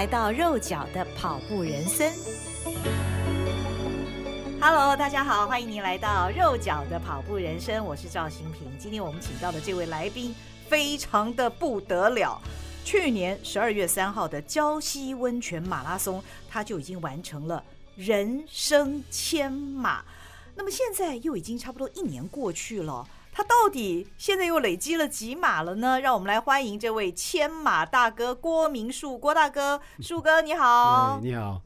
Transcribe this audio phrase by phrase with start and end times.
[0.00, 2.10] 来到肉脚的跑步人生。
[4.58, 8.62] Hello，大家好，欢迎您来到肉脚的跑步人生，我是赵新平。
[8.78, 10.34] 今天我们请到的这位来宾
[10.70, 12.40] 非常的不得了，
[12.82, 17.62] 去年十二月三号的胶溪温泉马拉松，他就已经完成了。
[17.94, 20.02] 人生千马，
[20.54, 23.06] 那么现在又已经差不多一年过去了，
[23.40, 25.98] 他到底现在又累积了几马了呢？
[25.98, 31.62] 让我们来欢迎这位千马大哥郭明树，郭大哥， 树哥你好，你好，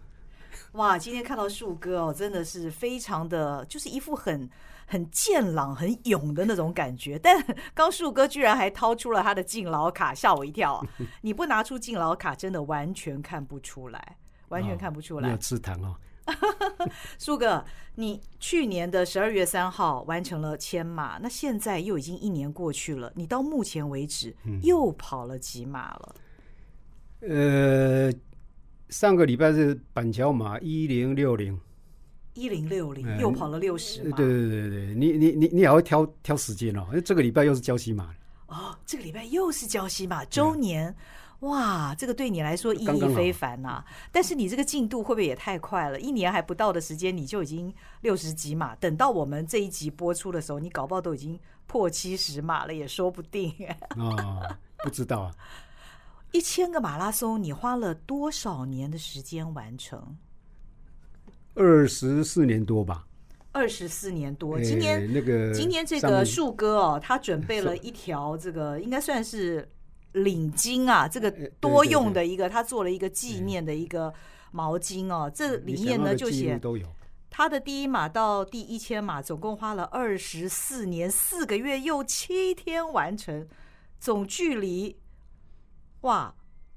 [0.74, 4.48] 哇，今天看到树哥哦，真的是非常的，就是一副很
[4.86, 7.18] 很健朗、很勇的那种感觉。
[7.18, 10.80] 但刚树哥居然还掏出了他的敬老卡，吓我一跳。
[11.22, 14.16] 你不拿出敬老卡，真的完全看不出来，
[14.50, 15.26] 完全看不出来。
[15.26, 15.96] 没有吃糖哦。
[17.18, 17.64] 树哥，
[17.96, 26.14] 你去年的十二月三号完成了千马，那现在又已经一年过去了，你到目前为止又跑了几马了？
[27.20, 28.18] 嗯、呃，
[28.88, 31.60] 上个礼拜是板桥马一零六零，
[32.34, 34.16] 一零六零又跑了六十马。
[34.16, 36.84] 对对对对，你你你你还会挑挑时间哦？
[36.88, 38.14] 因为这个礼拜又是交西马
[38.46, 40.88] 哦，这个礼拜又是交西马周年。
[40.88, 40.96] 嗯
[41.40, 43.84] 哇，这个对你来说意义非凡呐、啊！
[44.10, 46.00] 但是你这个进度会不会也太快了？
[46.00, 48.74] 一年还不到的时间，你就已经六十几码。
[48.76, 53.52] 等到我们这一集播出的时候，你搞不好都已经破七十码了，也说不定。
[53.98, 55.34] 哦，不知道啊。
[56.32, 60.16] 一千个马拉松，你花了多少年的时间完成？
[61.54, 63.06] 二十四年多吧。
[63.52, 64.58] 二十四年多。
[64.60, 69.68] 今年那个，今年这个树哥哦，他准备了一条这个，应该算是。
[70.14, 71.30] 领巾啊，这个
[71.60, 74.12] 多用的一个，他做了一个纪念的一个
[74.50, 75.30] 毛巾哦。
[75.32, 76.60] 这里面呢就写
[77.30, 83.48] 他的第一码到第一千码，总共花了二十四年四个月又七天完成，
[83.98, 84.96] 总距离
[86.02, 86.32] 哇，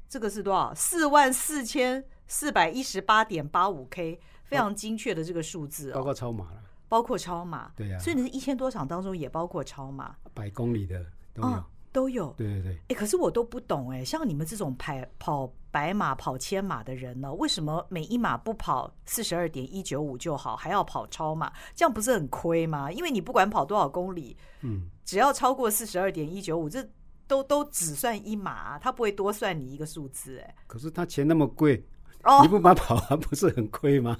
[0.09, 0.74] 这个是多少？
[0.74, 5.96] 四万四千四百一十八点八五 K，非常精确的这个数字哦。
[5.96, 8.00] 包括超马了，包括超马，对呀。
[8.00, 11.06] 所以你是一千多场当中也包括超马，百公里的
[11.36, 11.64] 都有。
[11.97, 21.52] 都有，对对对，哎、欸，可是我都不懂哎，像你们这种跑跑百马、跑千马的人呢，为什么每一马不跑四十二点一九五就好，还要跑超马？
[21.74, 22.91] 这样不是很亏吗？
[22.91, 26.88] 因为你不管跑多少公里，嗯，只要超过四十二点一九五，这
[27.25, 30.56] 都都只算一马，他不会多算你一个数字哎。
[30.68, 31.84] 可是他钱那么贵，
[32.25, 34.16] 哦，你不把跑完不是很亏吗？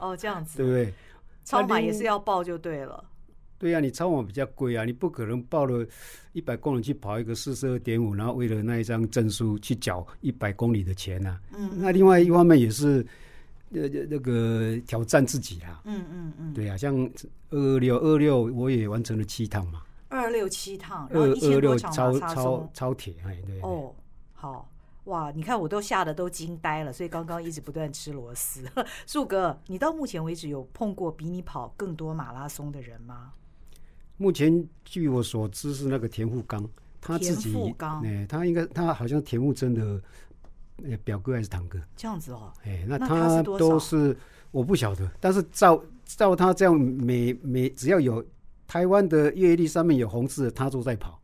[0.00, 0.92] 哦，这样子， 对不对？
[1.44, 3.04] 超马也是要报就对了。
[3.62, 5.86] 对呀、啊，你超网比较贵啊，你不可能报了
[6.32, 11.40] 一百公里去跑一个四十二点五，然后为了那一张证书去缴一百公里的钱啊。
[11.56, 13.06] 嗯，那另外一方面也是
[13.72, 15.80] 呃那个挑战自己啊。
[15.84, 16.52] 嗯嗯嗯。
[16.52, 16.92] 对呀、啊，像
[17.50, 19.80] 二二六二六我也完成了七趟嘛。
[20.08, 23.60] 二六七趟，二二六超超超铁哎对。
[23.60, 23.94] 哦，
[24.34, 24.68] 好
[25.04, 28.62] 哇，你看我都吓得都惊呆了，所以刚刚一直不断吃螺丝。
[29.06, 33.32] 树哥，你到目前为止有碰过比你跑更多马拉松的人吗？
[34.22, 36.64] 目前据我所知是那个田富刚，
[37.00, 37.52] 他自己，
[38.04, 40.00] 哎、欸，他应该他好像田富真的
[41.02, 44.16] 表哥还是堂哥，这样子哦，哎、欸，那他都是，是
[44.52, 48.24] 我不晓得，但是照照他这样每每只要有
[48.68, 51.20] 台湾的阅历上面有红字，他都在跑。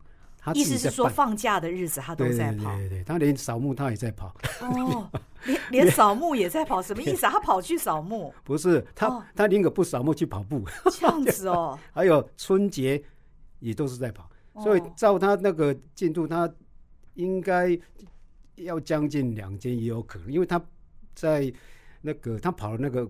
[0.52, 4.34] 意思是说放假的日子他都在跑，对对对，他连扫墓他也在跑。
[4.60, 5.10] 哦，
[5.44, 7.30] 连连扫墓也在跑，什么意思啊？
[7.32, 8.32] 他跑去扫墓？
[8.44, 10.64] 不是，他、哦、他宁可不扫墓去跑步。
[10.90, 11.78] 这样子哦。
[11.92, 13.02] 还有春节
[13.60, 14.28] 也都是在跑，
[14.62, 16.50] 所以照他那个进度，他
[17.14, 17.78] 应该
[18.56, 20.60] 要将近两天也有可能，因为他
[21.14, 21.52] 在
[22.00, 23.08] 那个他跑的那个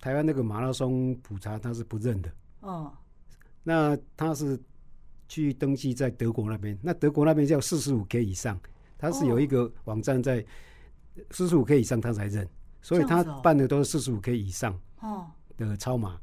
[0.00, 2.30] 台湾那个马拉松普查他是不认的。
[2.60, 2.92] 哦。
[3.62, 4.58] 那他是。
[5.28, 8.58] 去登记在德国那边，那德国那边叫四十五 K 以上，
[8.96, 10.44] 他是有一个网站在
[11.30, 12.48] 四十五 K 以上他才认，
[12.80, 14.76] 所以他办的都是四十五 K 以上
[15.56, 16.18] 的超马。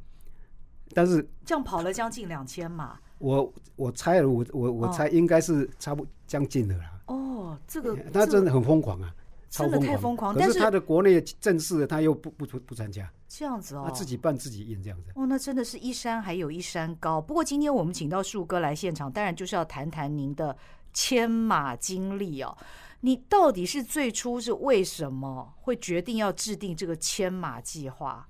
[0.93, 7.01] 但是这样跑了将近两千码，我我猜了，我我我猜应该是差不多将近的啦。
[7.07, 9.13] 哦，这个他真的很疯狂啊，
[9.49, 10.33] 真的太疯狂。
[10.33, 13.11] 可是他的国内正式的他又不不不参加。
[13.27, 17.19] 这样子哦，他自己办自己印这样子哦，那真的是一山还有一山高。
[17.19, 20.55] 不过今天我们请到树哥来现场，当然就是要谈谈您的
[20.93, 22.55] 千马经历哦。
[23.01, 28.27] 你到底是最初是为什么会决定要制定这个千马计划？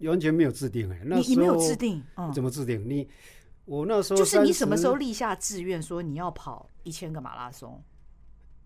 [0.00, 2.88] 完全没有制定哎，那你你没有制定，嗯，怎么制定？
[2.88, 3.08] 你
[3.64, 7.82] 我那时候就是你什么时候立下志愿说你要跑一千个马拉松？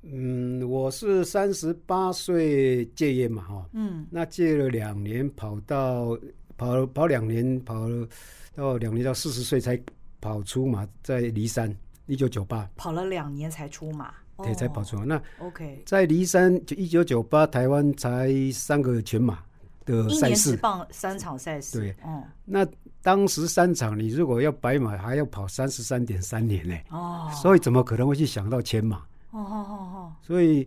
[0.02, 6.18] 嗯，我是三十八岁戒烟嘛，哈，嗯，那戒了两年，跑到
[6.56, 8.08] 跑跑两年，跑了
[8.54, 9.78] 到两年到四十岁才
[10.20, 11.74] 跑出马，在骊山
[12.06, 12.68] 一九九八。
[12.76, 15.04] 跑了两年才出马，对，才跑出马。
[15.04, 19.40] 那 OK，在骊山就一九九八台湾才三个全马
[19.84, 22.66] 的赛事，棒三场赛事，对，嗯，那
[23.02, 29.02] 当时三场你如果要白马还要跑三十三点三年呢，哦，所以怎么可能会去想到千马？
[29.30, 30.66] 哦哦哦哦，所以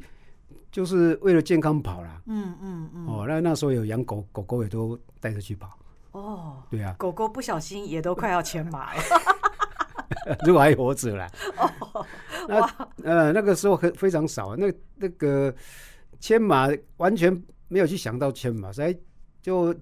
[0.71, 2.21] 就是为了健康跑啦。
[2.25, 3.07] 嗯嗯嗯。
[3.07, 5.77] 哦，那那时候有养狗，狗狗也都带着去跑。
[6.11, 9.01] 哦，对啊，狗狗不小心也都快要牵马了。
[10.45, 11.29] 如果还活着啦。
[11.57, 12.05] 哦。
[12.47, 12.61] 那
[13.03, 15.53] 呃那个时候很非常少，那那个
[16.19, 18.97] 牵马完全没有去想到牵马，所以
[19.41, 19.73] 就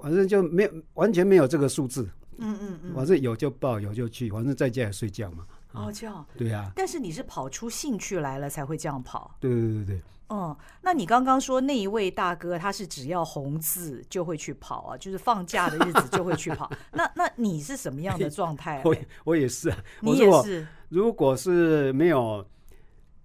[0.00, 2.08] 反正就没有完全没有这个数字。
[2.38, 2.94] 嗯嗯嗯。
[2.94, 5.46] 反正有就报，有就去，反正在家也睡觉嘛。
[5.72, 6.70] 哦，这样对呀。
[6.74, 9.34] 但是你是跑出兴趣来了才会这样跑。
[9.40, 10.02] 对对对对。
[10.28, 16.70] 嗯，那你刚刚说那一位大哥，他是只要红字就会去跑啊， 就是放假的日子就会去跑。
[16.92, 18.80] 那那你是什么样的状态？
[18.86, 19.76] 我我也是啊。
[20.00, 20.66] 你也是。
[20.88, 22.46] 如果是没有，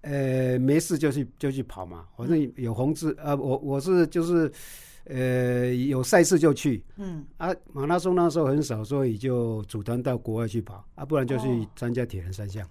[0.02, 2.06] 呃，没事就去就去跑嘛。
[2.16, 4.52] 反正有红字呃，我我是就是。
[5.08, 12.66] 呃，有赛事就去，嗯啊，马拉松那时候很少，所以就组团到国外去跑啊，不然就去参加铁人三项。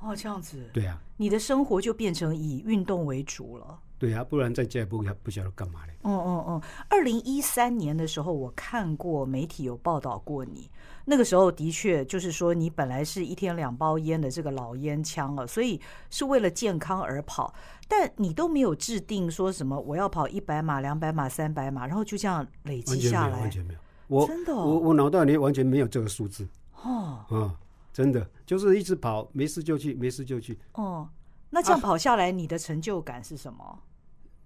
[0.00, 0.68] 哦，这样子。
[0.72, 3.78] 对啊，你的生活就变成以运动为主了。
[3.98, 5.92] 对啊，不然在家不不晓得干嘛嘞。
[6.04, 10.70] 嗯嗯嗯，二零一三年的时候，我看过媒体有报道过你。
[11.04, 15.80] 那个时候的确就是说，你本来是一天两包烟的这个老烟枪了，所以
[16.10, 17.52] 是为了健康而跑。
[17.88, 23.40] 但你都没有制定说什么我要跑一百码、两百码、三百码，然后就这样累积下来。
[23.40, 26.46] 完全没有，我真的，我我脑袋里完全没有这个数字。
[26.82, 27.50] 哦，嗯，
[27.92, 30.58] 真的就是一直跑，没事就去，没事就去。
[30.74, 31.08] 哦，
[31.50, 33.78] 那这样跑下来，你的成就感是什么？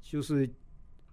[0.02, 0.48] 就是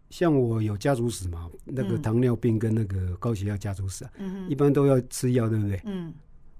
[0.10, 5.80] 像我有家族史嘛，那个糖尿病跟那个高血压家族史啊，嗯，一般都要吃药，对不对？
[5.86, 6.14] 嗯，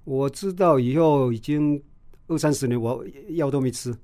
[0.04, 1.80] 我知道以后已经
[2.28, 3.94] 二三十年，我药都没吃，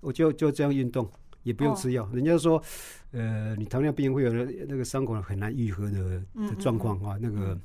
[0.00, 1.10] 我就就这样运动，
[1.42, 2.08] 也不用吃药。
[2.12, 2.62] 人家说，
[3.10, 4.32] 呃，你糖尿病会有
[4.66, 7.58] 那个伤口很难愈合的的状况啊，那个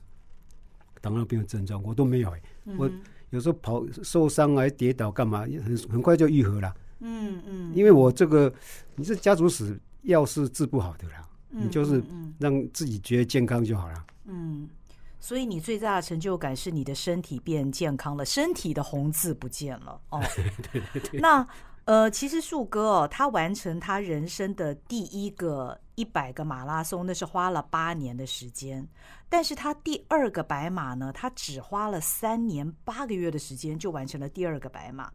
[1.01, 2.41] 糖尿病的症状我都没有哎，
[2.77, 2.89] 我
[3.29, 6.73] 有时候跑受伤还跌倒干嘛，很很快就愈合了。
[6.99, 8.53] 嗯嗯，因为我这个
[8.95, 9.79] 你这家族史。
[10.03, 12.01] 要是治不好的啦，你就是
[12.39, 14.05] 让自己觉得健康就好了。
[14.23, 14.69] 嗯，
[15.19, 19.99] 所以你最大的成就感是你的身体变健康了，身体的红字不见了。
[20.11, 20.21] 哦，
[20.71, 21.19] 对对对。
[21.19, 21.45] 那
[21.87, 28.85] 呃，其实树哥哦，他完成他人生的第一个一百个马拉松，那是花了八年的时间。
[29.29, 35.09] 但是他第二个白马呢，他只花了三年八个月的时间就完成了第二个白马。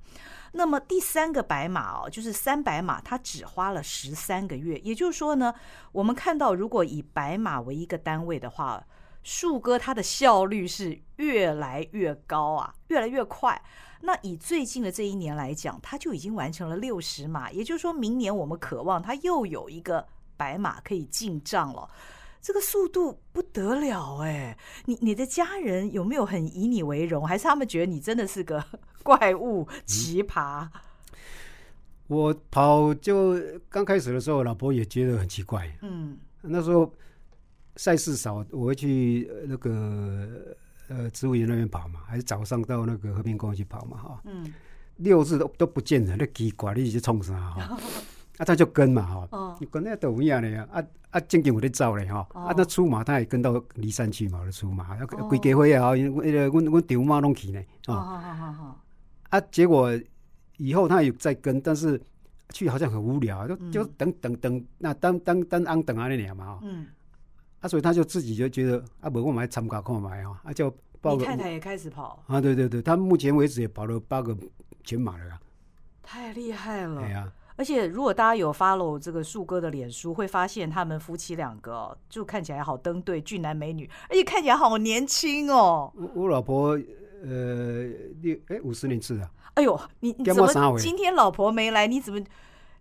[0.50, 4.78] 那么第三个白马哦，就是三百马，他只花了十三个月。
[4.78, 5.52] 也就是说呢，
[5.92, 8.82] 我们看到如果以白马为一个单位的话，
[9.22, 13.62] 树哥他的效率是越来越高啊，越来越快。
[14.02, 17.50] 那以最近的这一年来讲，他就已经完成了六十码。
[17.50, 21.88] 也就是说明年我们渴望他又有一个白马可以进账了。
[22.41, 24.58] 这个速度不得了哎！
[24.86, 28.65] 你你的家人有没有很以你为荣，还是他们觉得你真的是个
[29.05, 30.65] 怪物奇葩？
[30.65, 30.70] 嗯，
[32.08, 35.72] 我跑就刚开始的时候，老婆也觉得很奇怪。
[35.82, 36.93] 嗯，那时候
[37.77, 40.56] 赛事少，我会去那个
[40.94, 44.20] 呃植物园那边跑嘛，还是早上到那个和平公园去跑嘛哈。
[44.25, 44.53] 嗯，
[44.96, 47.79] 六日都都不见人，那奇怪，你去冲啥哈？
[48.39, 50.69] 啊，他就跟嘛哈，哦、你跟那抖音样的呀。
[50.72, 52.27] 啊啊，正经我在走嘞哈。
[52.32, 54.96] 哦、啊，那出马他也跟到骊山去嘛，就出马。
[54.96, 57.61] 啊，归家伙啊，因为那个阮阮丈妈拢去呢。
[57.89, 58.84] 哦，好好好好。
[59.29, 59.93] 啊，结果
[60.56, 62.01] 以后他有再跟，但是
[62.51, 66.61] 去好像很无聊，就就等等等，那当当当安等啊那年嘛哈。
[66.63, 66.87] 嗯。
[67.62, 70.40] 啊，所以他就自己就觉得啊，不，我们来参加看嘛哈。
[70.44, 71.22] 啊，就报个。
[71.22, 72.22] 你太太也开始跑。
[72.26, 74.36] 啊，对对对，他目前为止也跑了八个
[74.84, 75.40] 全马了。
[76.02, 77.00] 太厉害了。
[77.00, 77.32] 对呀。
[77.54, 85.92] 而且，如果大家有 follow 这个树哥的脸书，会发现他们夫妻两个就看起来好登对，俊男美女，而且看起来好年轻哦。
[85.94, 86.70] 我我老婆
[87.22, 87.84] 呃
[88.22, 89.31] 六哎五十年次啊。
[89.54, 91.86] 哎呦，你你怎么今天老婆没来？
[91.86, 92.19] 你怎么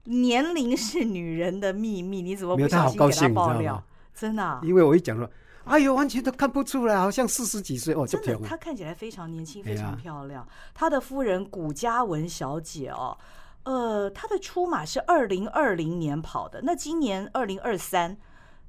[0.06, 2.22] 年龄是女人的秘密？
[2.22, 3.84] 你怎么不小心给她爆料？
[4.14, 4.62] 真的、啊？
[4.64, 5.30] 因为我一讲说，
[5.66, 8.06] 哎呦，完全都看不出来，好像四十几岁哦。
[8.06, 10.48] 真的，她看起来非常年轻，非常漂亮。
[10.74, 13.18] 她、啊、的夫人古嘉文小姐哦。
[13.64, 18.18] 呃，他的出马是二零二零年跑的，那今年二零二三，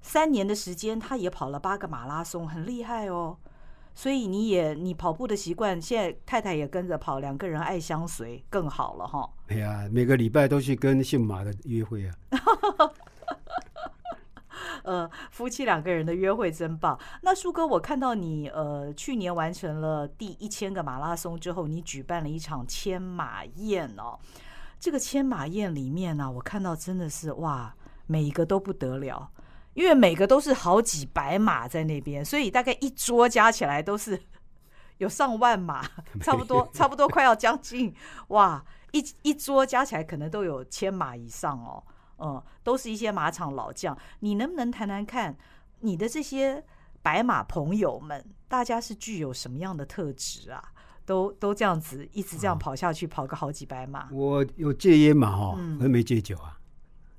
[0.03, 3.39] 三年的时间，他也跑了八个马拉松，很厉害哦。
[3.95, 9.27] 所以你也你跑步的习惯，现在太太也跟着跑，两个人爱相随，更好了哈。
[9.47, 12.15] 哎呀，每个礼拜都去跟姓马的约会啊。
[14.85, 16.99] 呃，夫妻两个人的约会真棒。
[17.23, 24.19] 那树哥，我看到你呃去年完成了第一千个马拉松之后，你举办了一场千马宴哦。
[24.79, 27.75] 这个千马宴里面呢、啊，我看到真的是哇，
[28.07, 29.31] 每一个都不得了。
[29.75, 34.21] 因为每个都是好几百马在那边，所以大概一桌加起来都是
[34.99, 35.83] 有上万马，
[36.21, 37.95] 差不多差不多快要将近
[38.29, 41.83] 哇，一一桌加起来可能都有千马以上哦，
[42.23, 43.97] 嗯，都是一些马场老将。
[44.21, 45.37] 你能不能谈谈看
[45.81, 46.65] 你的这些
[47.03, 50.63] 白马朋友们，大家是具有什么样的特质啊？
[51.05, 54.09] 都都这样子一直这样跑下去，跑个好几百马。
[54.13, 56.57] 我有戒烟嘛哈，我没戒酒啊。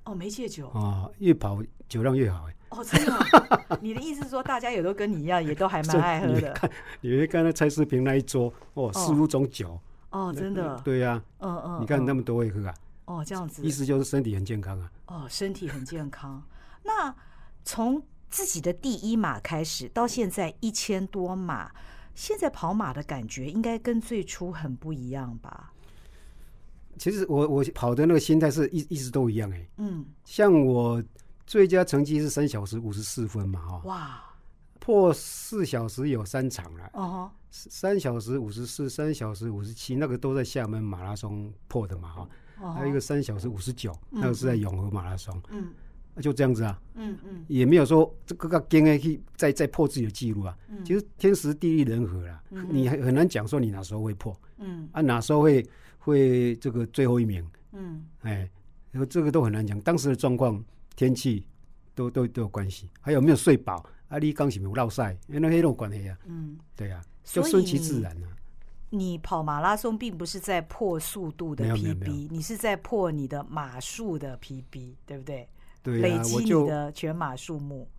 [0.06, 2.56] 哦，没戒酒哦，越跑酒量越好哎。
[2.70, 3.78] 哦，真的？
[3.82, 6.54] 你的意思是说，大家也都跟你一样，也都还蛮 爱喝的？
[6.54, 6.70] 看，
[7.02, 9.78] 你会看到蔡世平那一桌，哦，四五种酒。
[10.12, 10.80] 哦，真的？
[10.84, 11.22] 对呀。
[11.40, 11.82] 嗯嗯。
[11.82, 12.74] 你看那么多会喝啊？
[13.06, 13.64] 哦，这样子。
[13.64, 14.92] 意思就是身体很健康啊。
[15.08, 16.44] 哦，身体很健康。
[16.84, 17.16] 那
[17.64, 21.72] 从自己的第一马开始，到现在一千多马，
[22.16, 25.72] 现在跑马的感觉应该跟最初很不一样吧？
[26.98, 31.04] 其实我我跑的那个心态是一一直都一样哎，嗯，像我
[31.48, 34.24] 最佳成绩是三小时五十四分嘛哈，哇，
[34.80, 42.30] 破四小时有三场了，哦，三小时五十四，三小时五十七，那个都在厦门马拉松破的嘛哈，
[42.72, 45.68] 还有一个三小时五十九，那个是在永和马拉松，嗯，
[46.22, 55.66] 就这样子啊，嗯嗯，也没有说这个个跟 A 去再再破自己的记录啊，其实天时地利人和啦，你很很难讲说你哪时候会破，嗯啊哪时候会。
[56.06, 57.42] 会这个最后一名，
[57.72, 58.50] 嗯，哎，
[59.10, 60.62] 这个都很难讲，当时的状况、
[60.98, 61.48] 天气
[61.96, 63.82] 都都都有关系，还有没有睡饱？
[64.10, 66.18] 啊，你刚起没有落晒，因为那些都有关系啊。
[66.26, 68.28] 嗯，对呀、啊，就顺其自然啊。
[68.96, 75.50] 你跑马拉松并不是在破速度的 PB，你是在破你的马数的 PB，对不对？
[75.82, 77.90] 对、啊，累积你的全马数目。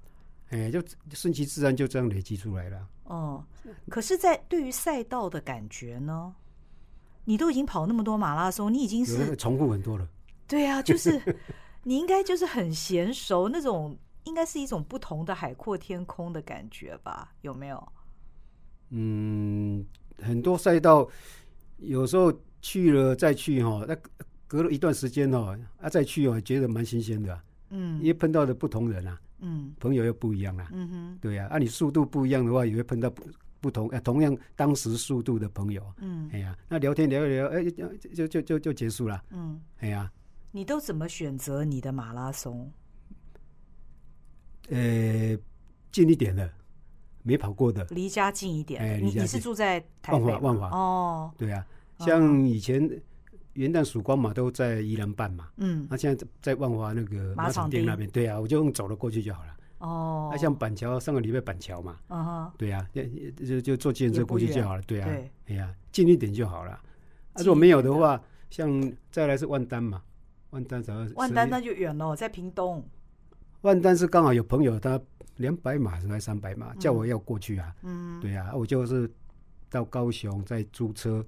[0.50, 0.80] 哎，就
[1.12, 2.88] 顺其自然就这样累积出来了。
[3.04, 6.32] 哦、嗯，可是，在对于赛道的感觉呢？
[7.24, 10.08] 你都已经跑那么多马拉松，你已经是重复很多了。
[10.46, 11.20] 对啊，就是
[11.82, 17.34] 你应该就是很娴熟那种，应该是一种不同的海阔天空的感觉吧？
[17.40, 17.92] 有没有？
[18.90, 19.84] 嗯，
[20.21, 21.09] 很多赛道
[21.78, 23.97] 有时候去了再去哈，那
[24.47, 27.40] 隔了一段时间哦，啊再去哦，觉得蛮新鲜的。
[27.71, 30.68] 嗯，因为碰到的不同人啊，嗯，朋友又不一样啊。
[30.73, 33.23] 嗯哼，对呀，啊你速度不一样的话，也会碰到不。
[33.61, 37.64] 不同，呃，同样当时速度的朋友，嗯，哎呀，那聊天聊一聊，哎，
[38.14, 40.12] 就就就就结束了，嗯，哎呀，
[40.52, 42.71] 你都怎么选择你的马拉松？
[44.68, 45.35] 呃，
[45.90, 46.52] 近一点的，
[47.25, 48.81] 没跑过的，离家近一点。
[48.81, 50.21] 哎，你你是住在台北？
[50.21, 50.69] 万华，万华。
[50.69, 51.66] 哦，对啊，
[51.99, 52.88] 像以前
[53.54, 59.57] 元旦曙光嘛，都在宜兰办嘛，嗯，那现在在万华那个马场店那边，对啊，我就用走了过去就好了。
[59.78, 62.87] 哦，那、啊、像板桥上个礼拜板桥嘛，嗯哼，对呀、啊，
[63.45, 65.09] 就就坐计程车过去就好了，对啊，
[65.47, 66.78] 哎呀，近一点就好了。
[67.35, 70.02] 那，如果没有的话，像再来是万丹嘛，
[70.50, 71.09] 万丹怎么？
[71.16, 72.85] 万丹那就远了，在屏东。
[73.62, 75.00] 万丹是刚好有朋友他
[75.37, 79.11] 两百码还是三百码，叫我要过去啊，嗯，对呀、啊，我就是
[79.71, 81.25] 到高雄再租车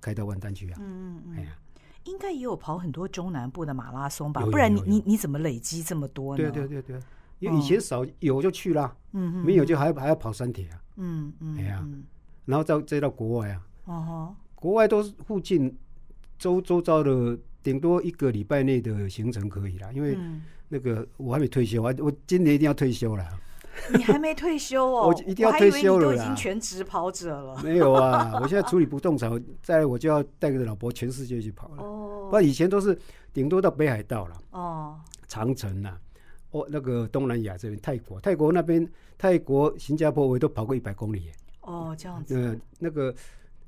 [0.00, 1.56] 开到万丹去啊，嗯嗯，哎呀，
[2.04, 6.42] 应该也有跑很多中南部的马拉松吧，不然你你你怎么累积这么多呢？
[6.42, 7.00] 对对对对。
[7.38, 11.86] 因为以前少有就去了，嗯，没有就还还要跑山铁啊，嗯嗯，哎呀，
[12.46, 15.76] 然后再再到国外啊，哦，国外都是附近
[16.38, 19.92] 周周遭的，顶多一个礼拜内的行程可以啦。
[19.92, 20.16] 因为
[20.68, 23.24] 那个我还没退休，我我今年一定要退休了。
[23.94, 25.08] 你还没退休哦？
[25.12, 26.06] 我一定要退休了。
[26.06, 27.60] 都已经全职跑者了。
[27.62, 29.30] 没有啊，我现在处理不动产，
[29.62, 31.82] 再来我就要带着老婆全世界去跑了。
[31.82, 32.98] 哦，不，以前都是
[33.34, 34.38] 顶多到北海道了。
[34.52, 35.96] 哦，长城呐。
[36.52, 41.30] 哦，那个东南亚这边，泰国，泰国那边，泰国、新加坡我都跑过一百公里。
[41.60, 42.34] 哦，这样子。
[42.34, 43.14] 呃，那个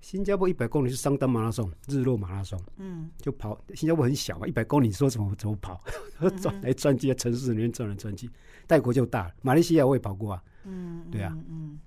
[0.00, 2.60] 新加坡一百公里是桑丹马拉松，日落马拉松。
[2.76, 3.10] 嗯。
[3.18, 5.82] 就跑，新加坡很小嘛，一百公里说怎么怎么跑，
[6.40, 8.30] 转、嗯、来转去，在城市里面转来转去。
[8.66, 10.42] 泰国就大，马来西亚我也跑过啊。
[10.64, 11.04] 嗯。
[11.10, 11.36] 对啊。
[11.48, 11.78] 嗯。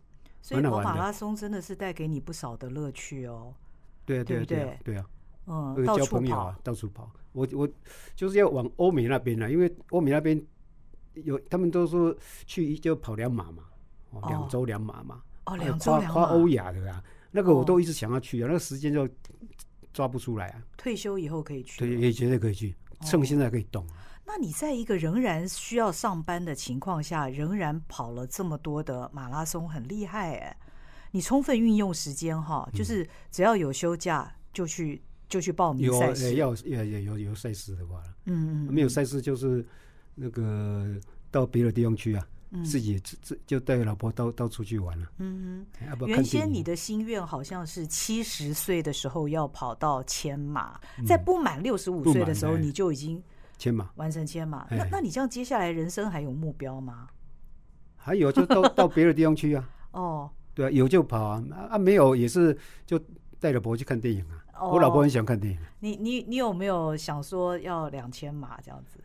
[0.42, 3.54] 所以跑马拉松真的是带给你不少的乐趣哦。
[4.06, 5.06] 对啊，对啊，对啊，对啊。
[5.48, 5.86] 嗯。
[5.86, 7.10] 交朋友啊，到处跑。
[7.32, 7.70] 我我
[8.16, 10.42] 就是要往欧美那边啊，因为欧美那边。
[11.26, 12.16] 有，他们都说
[12.46, 13.64] 去就跑两马嘛，
[14.30, 19.08] 两周两马嘛，哦，两周两马，跨欧亚的啊，那个我都一直想要去啊，那个时间就
[19.94, 20.62] 抓不出来啊。
[20.78, 23.84] 退休以后可以去，对，也绝对可以去，趁现在可以动。
[23.86, 23.90] 哦
[24.24, 30.58] 那你在一个仍然需要上班的情况下，仍然跑了这么多的马拉松，很厉害哎！
[31.12, 36.36] 你充分运用时间哈，就是只要有休假就去就去报名赛事。
[36.36, 39.66] 有要要有有赛事的话，嗯嗯，没有赛事就是
[40.16, 40.96] 那个
[41.30, 42.26] 到别的地方去啊，
[42.66, 45.08] 自己自自就带老婆到到处去玩了。
[45.20, 53.22] 嗯嗯，原先你的心愿好像是七十岁的时候要跑到千马，在不满六十五岁的时候你就已经。
[53.58, 57.08] 千马完成千马，那那你这样接下来人生还有目标吗？
[57.96, 59.70] 还有就到 到别的地方去啊。
[59.92, 63.00] 哦，对啊，有就跑啊，啊没有也是就
[63.40, 64.41] 带老婆去看电影啊。
[64.60, 65.60] 我老婆很喜欢看电影。
[65.80, 69.00] 你你你有没有想说要两千码这样子？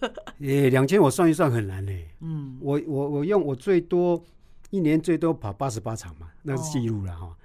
[0.40, 2.08] 诶，两千我算一算很难嘞。
[2.20, 4.22] 嗯，我我我用我最多
[4.70, 7.36] 一年最多跑八十八场嘛，那是记录了哈。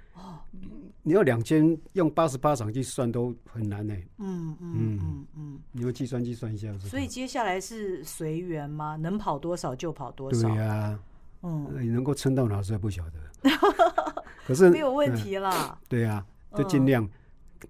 [1.02, 3.94] 你要两千用八十八场去算都很难呢。
[4.18, 6.70] 嗯嗯嗯嗯，你用计算机算一下。
[6.78, 8.96] 所以接下来是随缘吗？
[8.96, 10.46] 能跑多少就跑多少。
[10.46, 10.98] 对呀，
[11.42, 13.50] 嗯，你能够撑到哪时还不晓得。
[14.46, 15.78] 可是没有问题啦。
[15.88, 16.22] 对呀，
[16.54, 17.08] 就尽量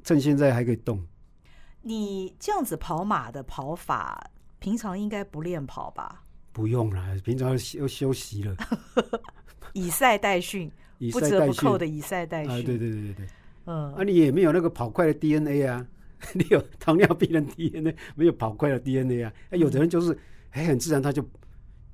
[0.03, 1.05] 趁现在还可以动。
[1.83, 6.23] 你这样子跑马的跑法，平常应该不练跑吧？
[6.53, 8.55] 不用啦，平常要休息了。
[9.73, 10.71] 以赛代训。
[11.13, 12.53] 不折不扣的以赛代训。
[12.53, 13.27] 啊，对对对对对，
[13.65, 15.87] 嗯，啊，你也没有那个跑快的 DNA 啊，
[16.35, 19.33] 你有糖尿病的 DNA，没有跑快的 DNA 啊。
[19.51, 20.15] 啊，有的人就是
[20.51, 21.27] 哎，很自然他就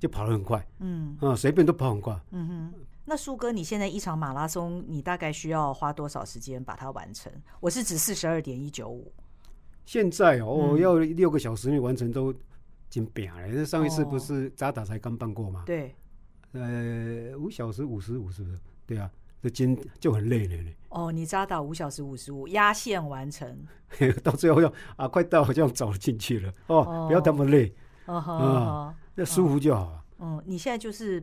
[0.01, 2.21] 就跑得很快，嗯，啊，随便都跑很快。
[2.33, 2.75] 嗯哼，
[3.09, 7.33] 那树哥，你现在一场马拉松，你大概需要花多少时间把它完成？
[7.61, 9.13] 我是指四十二点一九五。
[9.85, 12.35] 现在哦，我要六个小时内完成都
[12.91, 13.47] 紧扁了。
[13.47, 15.63] 那上一次不是扎打才刚办过吗？
[15.65, 15.95] 对，
[16.51, 18.59] 呃，五小时五十五是不是？
[18.85, 19.09] 对啊，
[19.41, 20.77] 这筋就很累了嘞。
[20.89, 23.57] 哦，你扎打五小时五十五，压线完成，
[24.25, 27.73] 到最后要啊，快到好像走进去了哦，哦，不要那么累，
[28.07, 30.05] 哦哦，那舒服就好了。
[30.19, 31.23] 嗯，你现在就是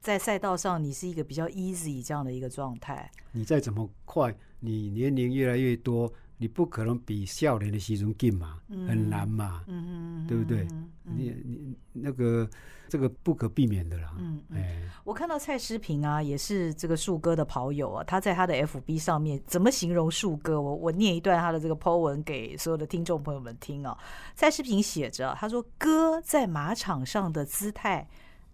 [0.00, 3.10] 在赛道上，你是一个比较 easy 这样的一个状态。
[3.32, 6.12] 你再怎么快，你年龄越来越多。
[6.40, 10.60] 你不可能比少年的时阵近嘛，很难嘛，嗯、对不对？
[10.70, 12.48] 嗯、你你那个
[12.88, 14.14] 这个不可避免的啦。
[14.20, 20.60] 嗯，哎，我看到蔡诗平啊，也是这个树哥的跑友啊，他在他的 FB 上面怎么形容树哥？
[20.60, 23.98] 我我念一段他的这个 po 文给所有的听众朋友们听啊。
[24.36, 28.06] 蔡诗平写着，他说：“哥在马场上的姿态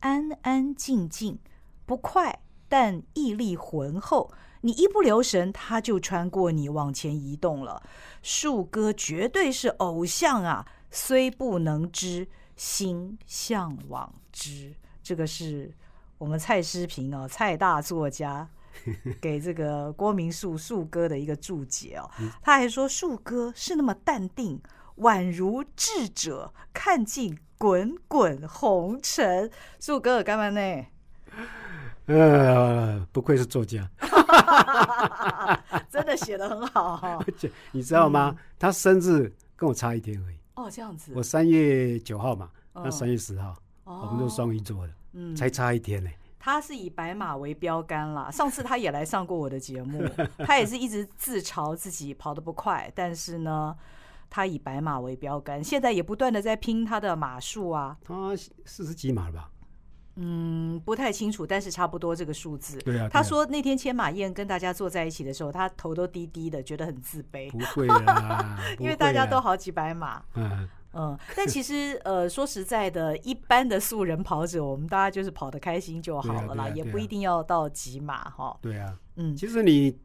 [0.04, 1.38] 安安静静，
[1.86, 7.82] 不快，但毅力浑厚。”你一不留神，他就穿过你往前移动了。
[8.22, 10.66] 树哥绝对是偶像啊！
[10.90, 14.74] 虽不能知，心向往之。
[15.02, 15.70] 这个是
[16.16, 18.48] 我们蔡诗平啊，蔡大作家
[19.20, 22.10] 给这个郭明树树哥的一个注解哦。
[22.42, 24.58] 他还说，树哥是那么淡定，
[24.96, 29.50] 宛如智者看尽滚滚红尘。
[29.80, 30.86] 树哥干嘛呢？
[32.06, 33.88] 呃，不愧是作家，
[35.90, 37.24] 真的写的很好哈、哦。
[37.72, 38.34] 你知道吗？
[38.36, 40.36] 嗯、他生日跟我差一天而已。
[40.54, 41.12] 哦，这样子。
[41.14, 46.10] 我三月九号嘛，他三月十号，哦、我们都双鱼座的，嗯，才差一天呢。
[46.38, 48.30] 他是以白马为标杆啦。
[48.30, 50.06] 上次他也来上过我的节目，
[50.44, 53.74] 他也是一直自嘲自己跑得不快，但是呢，
[54.34, 57.96] 他以白马为标杆，现在也不断的在拼他的马术啊。
[58.02, 59.48] 他四十几码了吧？
[60.16, 62.76] 嗯，不太清楚，但是差不多这个数字。
[62.78, 67.48] 对啊，他说那天千马宴跟大家坐在一起的时候，他头都低低的，觉得很自卑。
[67.48, 70.20] 不会 啦，因为大家都好几百码。
[70.34, 78.58] 嗯嗯，但其实呃，说实在的，一般的素人跑者，我们大家就是跑得开心就好了啦，也不一定要到几码哈。
[78.60, 79.96] 对啊，嗯，其实你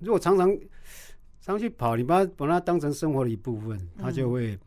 [0.00, 0.54] 如果常常
[1.40, 4.58] 常去跑，你把它把它当成生活的一部分，它就会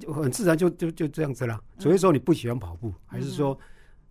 [0.00, 1.60] 就很自然就就就这样子了。
[1.78, 3.58] 所以说你不喜欢跑步，还是说？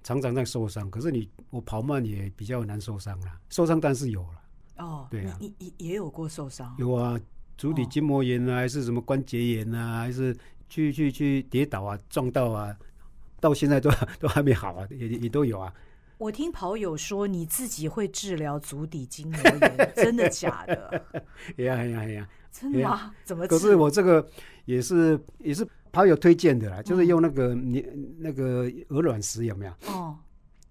[0.04, 3.32] 常常在受伤，可是你我跑慢也比较难受伤了。
[3.50, 4.42] 受伤但是有了
[4.78, 6.74] 哦，对啊，你你也有过受伤？
[6.78, 7.20] 有啊，
[7.58, 10.34] 足底筋膜炎啊，还是什么关节炎啊，还是
[10.70, 12.74] 去去去跌倒啊，撞到啊，
[13.42, 15.74] 到现在都都还没好啊，也也都有啊。
[16.18, 21.06] 我听跑友说你自己会治疗足底筋膜炎，真的假的？
[21.58, 23.14] 哎 呀哎呀哎呀，真的吗？
[23.24, 23.48] 怎么？
[23.48, 24.28] 可是我这个
[24.66, 25.68] 也是也是。
[25.90, 29.72] 跑友推荐的啦，就是用那个你、嗯、那个鹅卵石有没有？
[29.88, 30.16] 哦，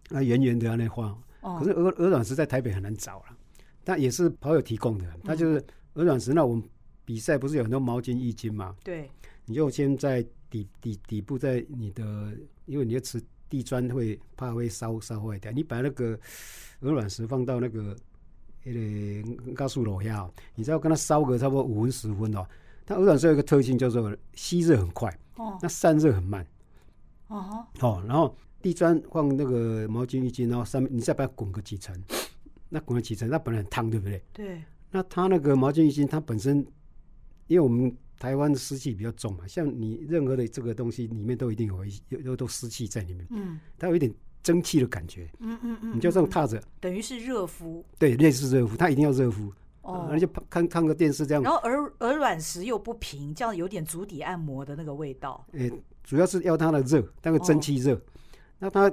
[0.09, 1.06] 那圆圆的那画。
[1.40, 1.56] 哦。
[1.59, 3.37] 可是鹅鹅卵石在台北很难找了，
[3.82, 5.06] 但也是跑友提供的。
[5.24, 6.62] 他就是鹅卵石，那我们
[7.04, 8.76] 比赛不是有很多毛巾、浴巾嘛？
[8.85, 9.11] 对。
[9.46, 12.32] 你就先在底底底部，在你的，
[12.66, 15.50] 因为你要瓷地砖会怕会烧烧坏掉。
[15.52, 16.18] 你把那个
[16.80, 17.96] 鹅卵石放到那个
[18.64, 22.46] 那个高速楼下，你只要跟它烧个差不多五分十分哦。
[22.85, 26.46] 它鹅卵石有一个特性叫做吸热很快，哦，那散热很慢，
[27.28, 32.00] 哦，哦，然后地砖放那个毛巾浴巾，然后上面你再把它滚个几层，
[32.68, 34.22] 那滚了几层，那本来很烫，对不对？
[34.32, 34.62] 对。
[34.90, 36.59] 那它那个毛巾浴巾，它本身，
[37.48, 49.52] 因为我们台湾的湿气比较重嘛，像你任何的这个东西里面都一定有一有有都湿气在里面，嗯，它有一点蒸汽的感觉，嗯嗯嗯，你就这样踏着，等于是热敷，对，类似热敷，它一定要热敷。
[49.83, 55.46] 哦，而且看看个电视这样，然后鹅鹅卵石又不平，这样有点足底按摩的那个味道。
[55.52, 55.70] 诶，
[56.02, 58.02] 主要是要它的热，那个蒸汽热，哦、
[58.59, 58.92] 那它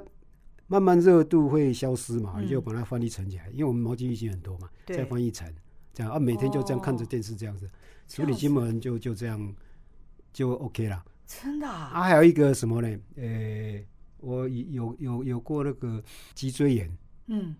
[0.68, 5.52] 慢慢热度会消失嘛，嗯、你就把它翻一层起来，因为我们毛巾浴巾很多嘛，再翻一层，
[5.94, 7.70] 这样啊，每天就这样看着电视这样子，
[8.08, 9.54] 处理金门就就这样
[10.32, 11.02] 就 OK 了。
[11.26, 11.90] 真的啊？
[11.94, 12.98] 啊，还有一个什么呢？
[13.16, 13.80] 呃，
[14.18, 16.02] 我有有有过那个
[16.34, 17.54] 脊椎炎，嗯，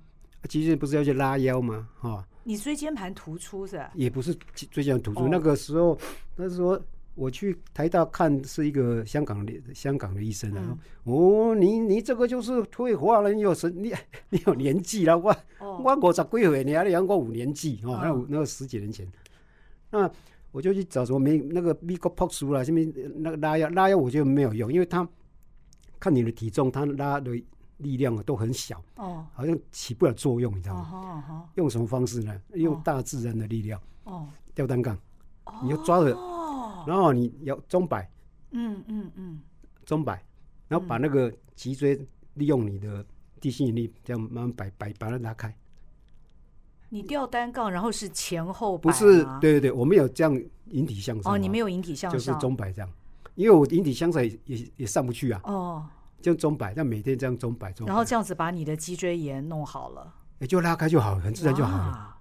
[0.48, 1.88] 脊椎炎不是要去拉腰吗？
[1.96, 2.24] 哈、哦。
[2.46, 3.90] 你椎间盘突出是吧？
[3.94, 5.98] 也不是椎间盘突出，那个时候，
[6.36, 6.78] 那时候
[7.14, 13.92] 我去台大看是一个香港的香港的医生啊，哦，你你这个就是退化了，你有神，你
[14.30, 19.06] 你有年纪了，我我五十几岁，你还养过五年纪哦，那那个十几年前，
[19.90, 20.10] 那
[20.52, 22.80] 我就去找什么美那个美国朴素啦，什么
[23.16, 25.08] 那个拉腰拉腰，我觉得没有用，因为他
[25.98, 27.42] 看你的体重，他拉的。
[27.78, 31.44] 力量啊都很小，哦，好像起不了作用，你知道吗？
[31.56, 32.40] 用什么方式呢？
[32.54, 34.96] 用大自然的力量，哦，吊单杠，
[35.60, 36.16] 你要抓着，
[36.86, 38.08] 然后你要钟摆，
[38.50, 39.40] 嗯嗯嗯，
[39.84, 40.22] 钟摆，
[40.68, 41.98] 然后把那个脊椎
[42.34, 43.04] 利用你的
[43.40, 45.54] 地心引力，这样慢慢摆摆把它拉开。
[46.88, 49.24] 你吊单杠，然后是前后摆，不是？
[49.40, 51.32] 对对对，我们有这样引体向上。
[51.32, 52.90] 哦，你没有引体向上，就是钟摆这样，
[53.34, 55.40] 因为我引体向上也也也上不去啊。
[55.44, 55.84] 哦。
[56.22, 62.16] 就钟摆，但每天这样钟摆钟，然后这样子把你的脊椎炎弄好了，也就拉开就好了，很自然就好了。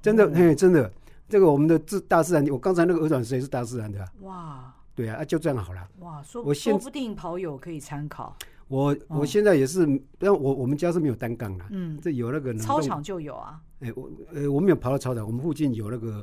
[0.00, 0.90] 真的，嘿，真的，
[1.32, 4.06] 这个我们的自大自然，我刚才那个鹅卵石也是大自然的。
[4.20, 5.88] 哇，对啊，啊就这样好了。
[6.00, 8.36] 哇，说我说不定跑友可以参考。
[8.68, 13.58] 我我现在也是，但我我们家是没有单杠的，嗯，这有那个操场就有啊。
[13.80, 16.22] 哎，我呃我没有跑到操场，我们附近有那个。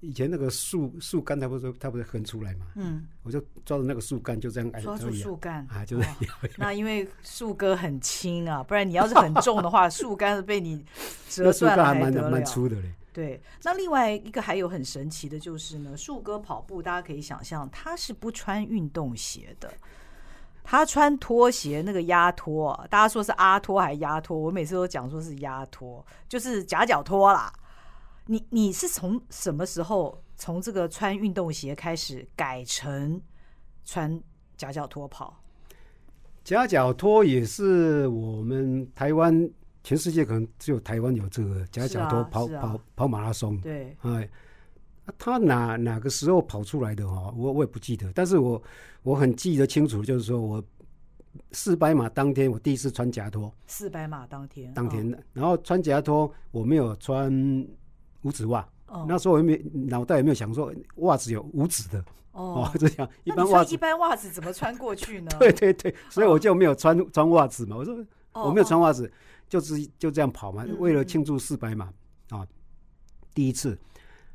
[0.00, 2.66] 以前那个树树干，它不是它不是横出来嘛？
[2.74, 6.06] 嗯，我就抓着那个树干，就这样抓住树干啊，就是。
[6.58, 10.84] 那因为树哥很轻啊，不然你要是很重的话， 树干是被你
[11.30, 12.30] 折断了还得了。
[12.30, 12.92] 蛮粗的嘞。
[13.14, 19.72] 对，那另外一个还有很神奇的就是呢，树哥跑步，大家可以想象，他是不穿运动鞋的，
[20.64, 24.36] 他穿拖鞋，那个压拖，大家说是阿拖还是压拖？
[24.36, 27.52] 我每次都讲说是压拖，就是夹脚拖啦。
[28.26, 33.22] 你你是从什么时候从这个穿运动鞋开始改成
[33.84, 34.20] 穿
[34.56, 35.40] 夹脚拖跑？
[36.42, 39.48] 夹脚拖也是我们台湾，
[39.84, 43.56] 全世界可能只有台湾有这个假脚拖跑、啊啊、跑跑马拉松。
[43.58, 44.28] 对，哎，
[45.16, 47.32] 他哪哪个时候跑出来的哈？
[47.36, 48.60] 我我也不记得，但是我
[49.04, 50.64] 我很记得清楚，就是说我
[51.52, 53.54] 四百码当天我第一次穿夹拖。
[53.68, 57.32] 四百码当天，当天的，哦、然后穿夹拖我没有穿。
[58.24, 58.66] 五指袜，
[59.06, 65.30] 那时候我也没脑袋也没有想说袜子有五指的哦， 这样一般袜一般袜子怎么穿过去呢？
[65.38, 67.76] 对对对，所以我就没有穿穿袜子嘛。
[67.76, 67.94] 我说
[68.32, 69.12] 我没有穿袜子，
[69.60, 71.92] 就是就这样跑嘛，为了庆祝四百码
[72.30, 72.46] 啊，
[73.34, 73.78] 第一次。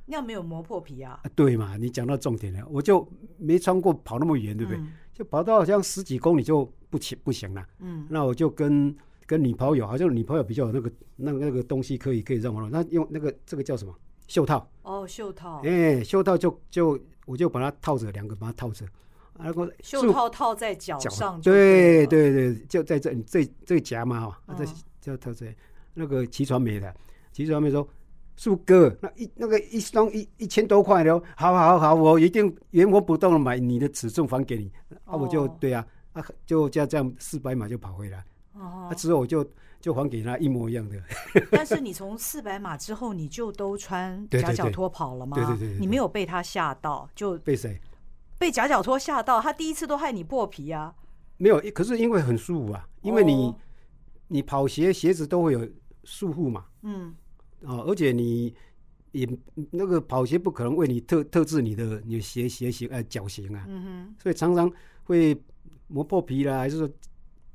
[0.06, 1.22] 那没有磨破皮啊？
[1.36, 4.82] 对嘛，你讲到重点了，我就没穿过跑那么远，对不对？
[5.14, 7.66] 就跑到好像十几公里就不行不行了。
[7.80, 8.96] 嗯，那我就跟。
[9.30, 13.94] 跟女朋友好像女朋友比较有那个那那个东西可以可以让我弄，那用那个这个叫什么
[14.28, 14.68] 袖套？
[14.82, 15.62] 哦，袖套。
[15.64, 18.88] 哎、欸，袖套就就我就把它套着，两个把它套着。
[19.38, 21.40] 啊，我袖套套在脚上。
[21.42, 24.66] 对对对，就在这这这夹嘛哈，这
[25.02, 25.56] 就套在
[25.94, 26.94] 那个齐传媒的，
[27.32, 27.88] 齐传媒说
[28.36, 34.72] 树哥，那一那个一双一一千多块的，好好好，我一定原封不动的买你的尺寸还给你。
[35.06, 38.24] 哦、啊，我就对啊，啊就这样这样四百码就跑回来。
[38.54, 39.46] 哦，之后我就
[39.82, 40.96] 就还给他一模一样的。
[41.52, 45.36] 但是你从四百码之后，你就都穿 夹脚拖跑了吗？
[45.36, 47.80] 对对对，你没有被他吓到，就被谁？
[48.38, 50.94] 被夹脚拖吓到，他第一次都害你破皮啊。
[51.38, 53.54] 没有，可是因为很舒服啊，因为你
[54.30, 55.68] 你跑鞋鞋子都会有
[56.06, 56.66] 束缚嘛。
[56.84, 57.14] 嗯。
[57.66, 58.56] 啊，而且你
[59.12, 59.28] 也
[59.70, 63.66] 那个跑鞋不可能为你特特制你的你的鞋鞋型呃脚型啊。
[63.68, 64.16] 嗯哼。
[64.18, 64.72] 所以常常
[65.04, 65.38] 会
[65.88, 66.90] 磨破皮啦，还是说？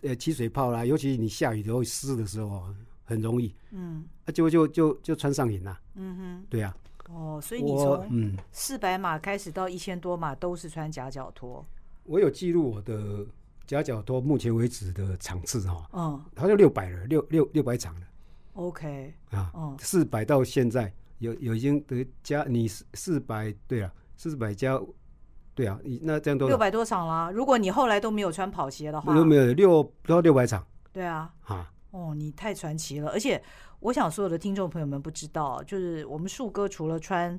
[0.06, 2.62] 呃，起水泡啦，尤其你下雨都会湿的时候，
[3.04, 3.54] 很容易。
[3.70, 5.80] 嗯，啊，就就就就穿上瘾啦。
[5.94, 6.76] 嗯哼，对啊。
[7.08, 11.64] 哦，所以你从嗯四百码开始到一千多码都是穿夹脚拖。
[12.04, 13.26] 我有记录我的
[13.66, 15.88] 夹脚托目前为止的场次哈。
[15.92, 18.07] 嗯，好像六百了，六六六百场了。
[18.55, 24.81] OK 啊，四百到现在有有已经得加你四四百对啊，四百加
[25.55, 27.33] 对啊，你那这样都六百多场了。
[27.33, 30.64] 如果你后来都没有穿跑鞋的话，没有没有六不到六百场。
[30.92, 33.11] 对啊，啊哦，你太传奇了。
[33.11, 33.42] 而且
[33.81, 37.38] 我想所有的听众朋友们不知道，就是我们树哥除了穿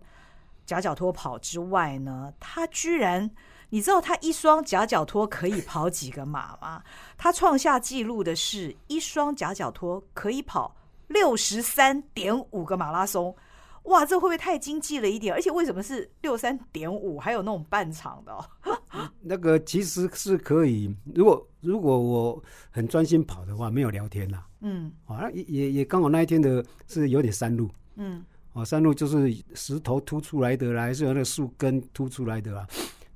[0.66, 3.32] 夹脚拖跑之外呢，他居然。
[3.70, 6.84] 你知道他一双夹脚拖可以跑几个马吗？
[7.18, 10.76] 他创下纪录的是一双夹脚拖可以跑
[11.08, 13.36] 六十三点五个马拉松，
[13.84, 15.34] 哇，这会不会太经济了一点？
[15.34, 17.20] 而且为什么是六三点五？
[17.20, 18.32] 还有那种半场的？
[18.34, 18.46] 哦
[19.22, 24.46] 那个其实是可以，如果如果我很专心跑的话，没有聊天啦。
[24.62, 28.24] 嗯，啊，也也也刚好那一天的是有点山路，嗯，
[28.54, 32.66] 啊，山路就是石头凸出来的啦，还是有那个树根凸出来的啦。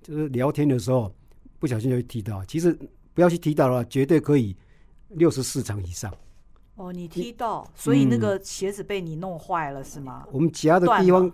[0.10, 1.14] 就是聊天的时候，
[1.60, 2.44] 不小心就会踢到。
[2.46, 2.76] 其实
[3.14, 4.56] 不要去踢到的话，绝对可以
[5.10, 6.12] 六十四场以上。
[6.78, 10.26] 哦，你踢到，所以那个鞋子被你弄坏了、嗯、是吗？
[10.32, 11.32] 我们夹的地方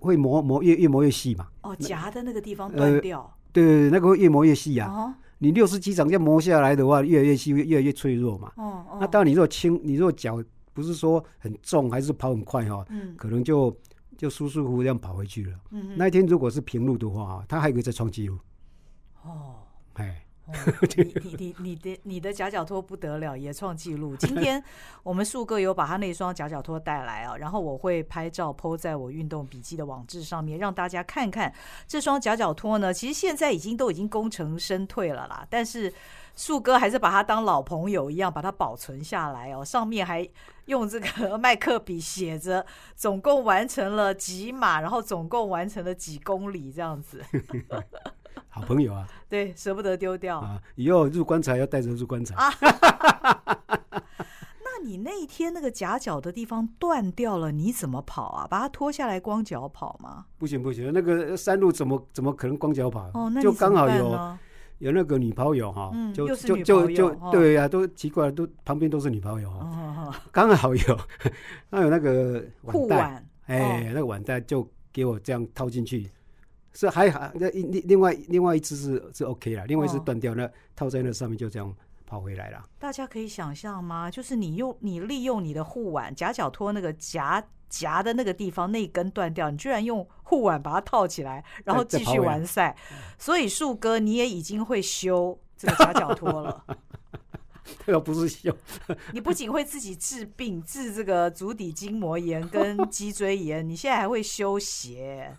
[0.00, 1.48] 会磨磨越越磨越细嘛。
[1.60, 3.20] 哦，夹的那个地方断掉。
[3.20, 4.90] 呃、对对对，那个会越磨越细啊。
[4.90, 8.50] 哦、你六十几场这样磨下来的话，越来越细，越来越脆弱嘛。
[8.56, 8.98] 哦哦。
[8.98, 10.42] 那当然，你如果轻，你如果脚
[10.72, 13.76] 不是说很重，还是跑很快哈、哦，嗯，可能就。
[14.18, 15.58] 就舒舒服服这样跑回去了。
[15.70, 18.38] 嗯、那一天如果是平路的话，他还可以再创纪录。
[19.22, 19.54] 哦，
[19.94, 20.52] 哎，哦、
[20.96, 24.16] 你你你的你的夹脚拖不得了，也创纪录。
[24.20, 24.62] 今天
[25.02, 31.54] 我们树哥有把他那双夹脚拖带来啊，然后我会拍照 po 在我运动笔记的网志上面，让大家看看
[31.86, 32.92] 这双夹脚拖呢。
[32.92, 35.92] 其实现在已经都已经功成身退了啦，但是。
[36.38, 39.64] 树哥还是把它当老朋友一样，把它保存下来哦。
[39.64, 40.26] 上面还
[40.66, 47.20] 用这个麦克笔写着，总共完成了几码，然后总共完成了几公里这样子。
[48.48, 50.62] 好朋友啊， 对，舍不得丢掉啊。
[50.76, 52.54] 以后入棺材要带着入棺材啊。
[54.62, 58.46] 那你那一天那个夹脚的地方断掉了，你怎么跑啊？
[58.48, 60.26] 把它脱下来光脚跑吗？
[60.38, 63.10] 不行不行，那个山路怎么怎么可能光脚跑？
[63.14, 64.38] 哦，那就刚好有。
[64.78, 71.00] 有那个女跑友哈，就就就就对呀，都奇怪，都旁边都是女跑友哈，刚好有，
[71.70, 76.08] 那有那个护腕，哎，那个腕带就给我这样套进去，
[76.72, 81.74] 是还好，那另另外另外一只是是 OK 了，另外一只断掉，那套在那上面就这样
[82.06, 82.64] 跑回来了。
[82.78, 84.10] 大家可以想象吗？
[84.10, 87.44] 就是你用你利用你的护腕夹脚托那个夹。
[87.68, 92.76] 夹的那个地方那一根断掉，你居然用护腕把它套起来，然后继续完赛。
[93.18, 96.64] 所以树哥你也已经会修这个夹脚托了。
[97.86, 98.54] 这个不是修，
[99.12, 105.34] 你不仅会自己治病，治这个足底筋膜炎跟 脊椎炎，你现在还会修鞋。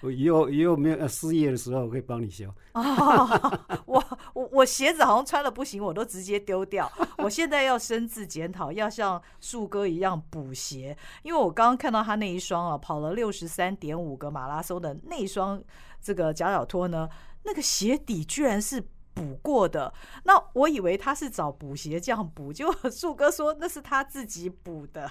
[0.00, 2.48] 我以后以后没有失业的时候，我可以帮你修。
[2.74, 6.90] 哦，我我我鞋子好像穿了不行，我都直接丢掉。
[7.18, 15.60] 我现在要深自检讨，要像树哥一样补鞋，因为我刚刚看到他那一双啊，跑了六十三点五个马拉松的那双
[16.00, 17.08] 这个夹脚拖呢，
[17.42, 18.80] 那个鞋底居然是
[19.18, 19.92] 补过的。
[20.24, 25.10] 那我以为他是找补鞋匠补，结果树哥说那是他自己补的。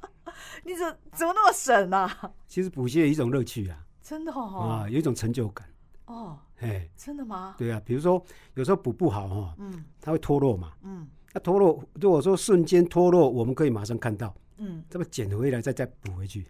[0.64, 2.32] 你怎么怎么那么省啊？
[2.46, 3.84] 其实补鞋有一种乐趣啊。
[4.02, 5.66] 真的哦，啊，有一种成就感
[6.04, 7.54] 哦，哎，真的吗？
[7.56, 16.46] 对啊，比如说有时候补不好哈，嗯，它会脱落嘛，嗯，那脱落如果说瞬间脱落，我们可以马上看到，嗯，这么捡回来再再补回去，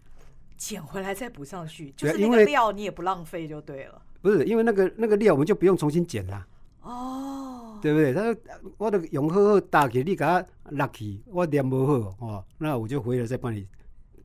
[0.57, 4.03] 捡回来再补上去，就是那个料你也不浪费就对了。
[4.20, 6.44] 不是因为那个那个料我们就不用重新捡了，
[6.85, 8.12] 哦，对不对？
[8.14, 8.37] 他说
[8.79, 13.66] 我都用好好打起你给他落去，我粘不好哦，那我就回来再帮你。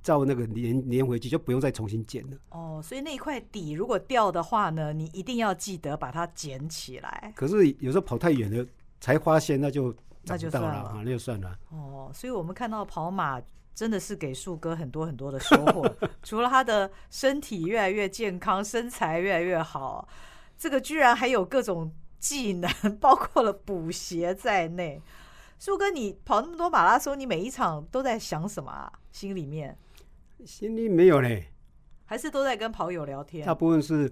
[0.02, 2.38] 照那个粘粘回去，就不用再重新剪了。
[2.52, 7.34] 哦，所以那一块底如果掉的话呢，你一定要记得把它捡起来。
[7.36, 8.66] 可是有时候跑太远了
[9.02, 9.94] 才发现，那就
[10.24, 11.54] 那就算了啊，那就算了。
[11.70, 13.42] 哦，所以我们看到跑马
[13.76, 15.94] 真的是给树哥很多很多的收获，
[16.24, 20.08] 除了他的身体越来越健康，身材越来越好，
[20.58, 25.02] 这个居然还有各种技能， 包括了补鞋在内。
[25.58, 28.92] 树哥，你跑那么多马拉松，你每一场都在想什么啊？
[29.12, 29.78] 心里面？
[30.46, 31.52] 心里没有嘞，
[32.06, 33.46] 还是都在跟跑友聊天。
[33.46, 34.10] 大部分是，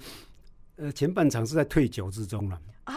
[0.75, 2.93] 呃，前半场是在退酒之中了啊，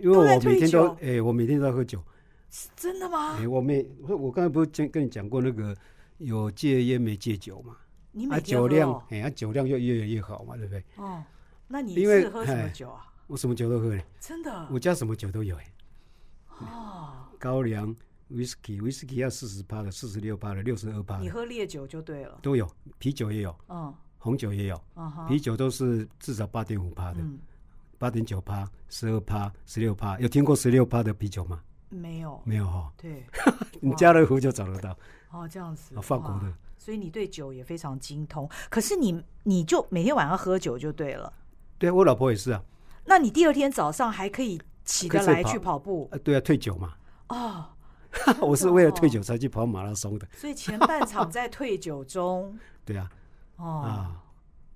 [0.00, 2.02] 因为我每天都，哎、欸，我每天都在喝酒。
[2.50, 3.34] 是真的吗？
[3.36, 5.76] 哎、欸，我没，我刚才不是跟跟你讲过那个
[6.18, 7.76] 有戒烟没戒酒嘛？
[8.10, 10.84] 你每天酒量，哎、欸，酒量就越来越好嘛，对不对？
[10.96, 11.22] 哦，
[11.68, 13.06] 那你是喝什么酒啊？
[13.26, 15.72] 我什么酒都喝嘞，真的，我家什么酒都有哎。
[16.60, 17.94] 哦，高粱。
[18.30, 21.16] 威士忌，威士忌要四十八的，四十六八的，六十二八。
[21.18, 22.36] 你喝烈酒就对了。
[22.42, 24.82] 都有，啤酒也有，嗯，红酒也有，
[25.28, 27.20] 啤酒都是至少八点五趴的，
[27.98, 30.18] 八点九趴，十二趴，十六趴。
[30.18, 31.62] 有听过十六趴的啤酒吗？
[31.88, 32.92] 没有，没有哈。
[32.96, 33.24] 对，
[33.80, 34.98] 你家乐福就找得到。
[35.30, 35.94] 哦，这样子。
[36.02, 36.52] 法国的。
[36.78, 38.50] 所以你对酒也非常精通。
[38.68, 41.32] 可是你你就每天晚上喝酒就对了。
[41.78, 42.60] 对，我老婆也是啊。
[43.06, 46.08] 那你第二天早上还可以起得来去跑步？
[46.12, 46.94] 呃，对啊，退酒嘛。
[47.28, 47.66] 哦。
[48.40, 50.26] 我是为了退酒才去跑马拉松的。
[50.36, 52.58] 所以前半场在退酒中。
[52.84, 53.10] 对啊。
[53.56, 53.64] 哦。
[53.82, 54.22] 啊。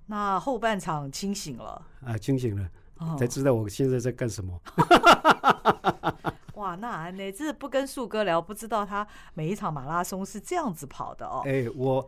[0.06, 1.86] 那后半场清醒了。
[2.04, 2.68] 啊，清醒了。
[3.18, 4.60] 才知道我现在在干什么。
[6.56, 11.40] 哇，那那这不跟树哥聊，不知道他每一场马拉松是这样子跑的哦。
[11.46, 12.06] 哎，我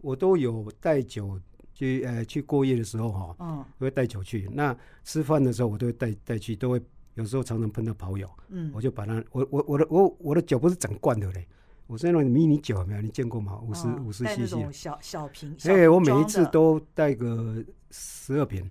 [0.00, 1.38] 我都有带酒
[1.80, 4.46] 去，呃，去过夜的时候哈，嗯，会带酒去。
[4.52, 6.82] 那吃饭的时候我都会带带去，都会
[7.14, 11.46] 有时候常常碰到跑友，嗯，我就把他，我我我的我我的酒不是整罐的嘞，
[11.86, 13.00] 我是那种迷你酒，有没有？
[13.00, 13.58] 你见过吗？
[13.60, 15.56] 五十五十 cc 小小瓶。
[15.64, 18.70] 哎，我每一次都带个十二瓶。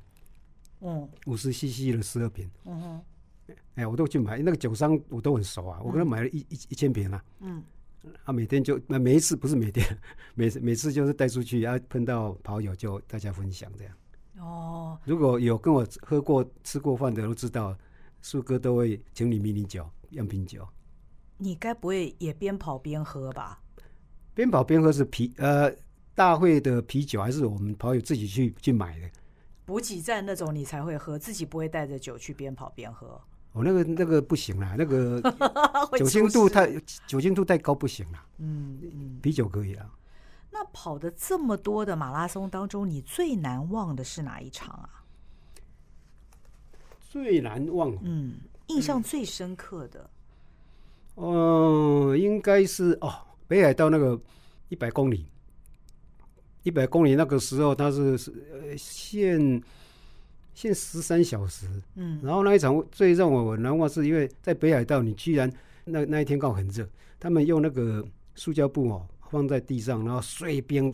[0.82, 7.62] 嗯，五十 CC 的十二瓶，嗯哼，哎，我都去买那个酒商，我都很熟啊，我跟他买了一一一千瓶啊，嗯，
[8.24, 9.86] 啊，每天就那每一次不是每天，
[10.36, 13.94] 每次每次就是带出去，然后碰到跑友就大家分享这样。
[14.40, 17.78] 哦，如果有跟我喝过吃过饭的都知道，
[18.22, 20.68] 树哥都会请你迷你酒、样品酒。
[21.38, 23.62] 你该不会也边跑边喝吧？
[24.34, 25.70] 边跑边喝是啤呃
[26.16, 29.10] 大会的啤酒，还是我们跑友自己去去买的？
[29.66, 33.22] 补给站那种你才会喝，自己不会带着酒去边跑边喝。
[33.54, 35.22] 哦，那个那个不行啦，那个
[35.98, 36.72] 酒精度太
[37.08, 38.26] 酒精度太高不行啦。
[38.38, 39.90] 嗯嗯，啤酒可以啊。
[40.52, 45.04] 那跑的这么多的马拉松当中，你最难忘的是哪一场啊？
[47.00, 48.36] 最难忘，嗯，
[48.68, 50.10] 印象最深刻的，
[51.16, 51.26] 嗯、
[52.10, 53.14] 呃，应该是哦，
[53.48, 54.20] 北海道那个
[54.70, 55.28] 一百公里。
[56.64, 58.18] 一百公里那个时候，它是
[58.52, 59.40] 呃限
[60.62, 65.50] 限十三小时，嗯，然后那一场最让我难忘，是因为在北海道，你居然
[65.86, 66.86] 那那一天刚好很热，
[67.18, 70.94] 他们用那个塑胶布哦放在地上，然后碎冰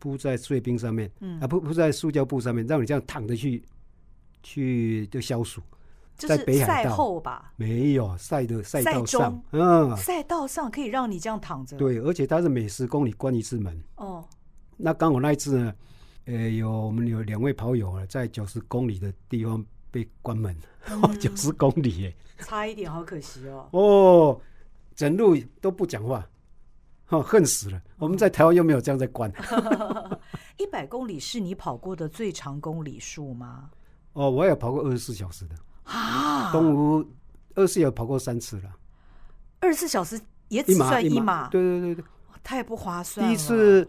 [0.00, 3.62] 铺在碎冰上面，嗯，啊铺铺在塑胶布上面，让你这样躺着去
[4.42, 5.62] 去就消暑。
[6.16, 7.52] 在北海道赛后吧？
[7.54, 11.76] 没有赛的赛道上，嗯，赛道上可以让你这样躺着。
[11.76, 13.80] 对，而且它是每十公里关一次门。
[13.94, 14.24] 哦。
[14.76, 15.72] 那刚好那一次呢，
[16.28, 20.54] 呃，有我们有两位跑友啊在九十公里的地方被关门，
[21.18, 23.66] 九十、嗯、公里耶，差一点，好可惜哦。
[23.72, 24.40] 哦，
[24.94, 26.28] 整路都不讲话，
[27.06, 27.80] 哈，恨死了。
[27.96, 29.32] 我们在台湾又没有这样在关。
[30.58, 33.70] 一百公里是你跑过的最长公里数吗？
[34.12, 37.02] 哦，我也跑过二十四小时的啊，东吴
[37.54, 38.70] 二十四小时跑过三次了。
[39.60, 42.04] 二十四小时也只算一码，对对对对，
[42.44, 43.26] 太不划算。
[43.26, 43.88] 第一次。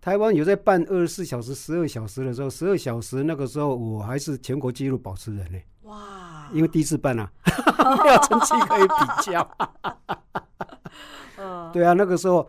[0.00, 5.58] 台湾有在办二十四小时、十二小时的时候，十二小时那个时候我还是全国纪录保持人呢。
[5.82, 6.48] 哇！
[6.52, 7.30] 因为第一次办啊，
[8.02, 9.56] 没有成绩可以比较。
[11.72, 12.48] 对啊，那个时候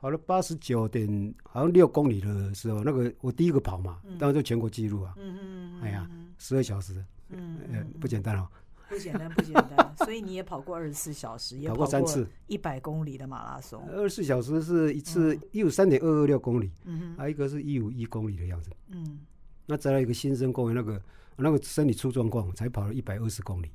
[0.00, 5.14] 跑了八十九点，好像六公里的时候，那个我第一个跑嘛，当然就全国纪录啊。
[5.16, 7.58] 嗯嗯哎呀，十二小时，嗯，
[8.00, 8.46] 不简单哦。
[8.92, 9.94] 不简单，不简单。
[9.96, 13.82] 所以你也跑过二十四小时，也跑过三次一百公里的马拉松。
[13.88, 18.70] 二十四小时是一次一五三点二二六公里，嗯，还有一个是一五一公里的样子。
[18.88, 19.20] 嗯，
[19.64, 21.02] 那再来一个新生公园，那个
[21.36, 23.70] 那个身体出状况，才跑了一百二十公里。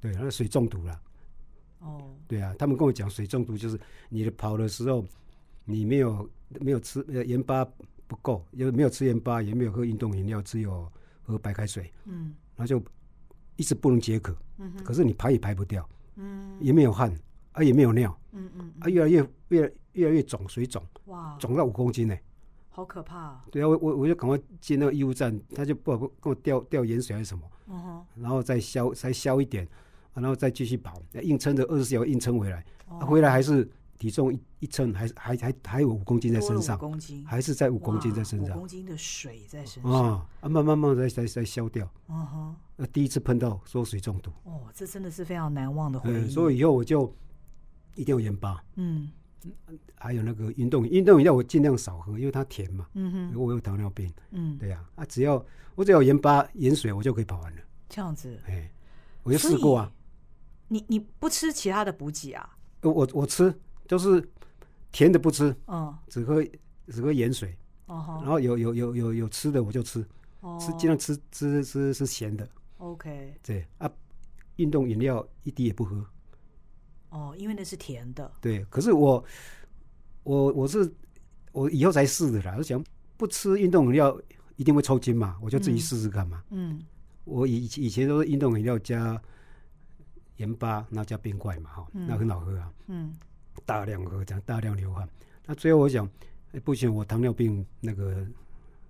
[0.00, 1.00] 对，那个水中毒了。
[1.80, 5.04] 哦，对啊，他们跟我讲，水中毒就是你的跑的时候，
[5.66, 6.26] 你没有
[6.60, 7.62] 没有吃呃盐巴
[8.06, 10.90] 不够，又没有吃盐巴，也没有喝运动饮料，只有
[11.22, 11.92] 喝白开水。
[12.06, 12.82] 嗯，然后就。
[13.56, 14.36] 一直不能解渴，
[14.84, 17.12] 可是你排也排不掉，嗯，也没有汗，
[17.52, 22.16] 啊也没有尿，嗯嗯，啊越来越越越来越肿，水肿，哇，肿到五公斤呢，
[22.68, 23.44] 好可怕啊！
[23.50, 29.66] 对啊，我我我就赶快进那个医务站，他就不跟我吊吊盐水还是什么，然后再消再消一点，
[30.14, 33.68] 然后再继续跑，硬撑着二十四小时硬撑回来，哦、回来还是。
[33.98, 37.24] 体重一一称，还还还还有五公斤在身上，公斤。
[37.24, 39.90] 还是在五公斤在身上，五公斤的水在身上。
[39.90, 41.90] 啊，慢慢慢慢在在在消掉。
[42.08, 46.28] 嗯哼，那第一次碰到说水中毒，哦，这真的是非常难忘的回忆。
[46.28, 47.12] 所以以后我就
[47.94, 49.10] 一定要盐巴，嗯，
[49.94, 52.86] 还有那个运动运动饮料我尽量少喝，因为它甜嘛。
[52.94, 54.12] 嗯哼，我有糖尿病。
[54.30, 57.62] 嗯，对呀，啊，只要我只要盐巴盐水，我就可以跑完了。
[57.88, 58.70] 这样子，哎，
[59.22, 59.92] 我就试过啊。
[60.68, 62.56] 你你不吃其他的补给啊？
[62.82, 63.54] 我我吃。
[63.88, 64.20] 就是
[64.90, 66.44] 甜的不吃，嗯，只喝
[66.88, 67.56] 只喝盐水，
[67.86, 70.04] 哦，然后有有有有有吃的我就吃，
[70.40, 72.48] 哦，吃尽量吃吃吃吃咸的
[72.78, 73.90] ，OK，对啊，
[74.56, 76.04] 运动饮料一滴也不喝，
[77.10, 79.24] 哦，因为那是甜的，对，可是我
[80.22, 80.92] 我我是
[81.52, 82.82] 我以后才试的啦，我想
[83.16, 84.20] 不吃运动饮料
[84.56, 86.82] 一定会抽筋嘛，我就自己试试看嘛，嗯，
[87.24, 89.20] 我以以前都是运动饮料加
[90.36, 92.72] 盐巴，那加冰块嘛，哈，那很好喝啊。
[92.88, 93.14] 嗯，
[93.64, 95.08] 大量喝，这样大量流汗。
[95.46, 96.06] 那最后我想，
[96.52, 98.26] 欸、不行，我糖尿病那个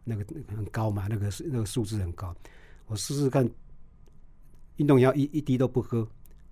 [0.03, 2.35] 那个很高嘛，那个那个数字很高，
[2.87, 3.49] 我试试看，
[4.77, 6.07] 运动药一一滴都不喝，